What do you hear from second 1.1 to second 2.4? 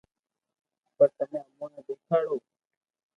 تمي امو ني ديکاڙو